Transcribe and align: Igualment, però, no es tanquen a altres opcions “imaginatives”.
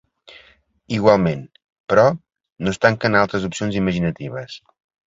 Igualment, 0.97 1.43
però, 1.93 2.07
no 2.65 2.75
es 2.75 2.83
tanquen 2.87 3.21
a 3.21 3.25
altres 3.27 3.49
opcions 3.53 3.81
“imaginatives”. 3.85 4.63